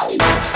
[0.00, 0.47] Wow.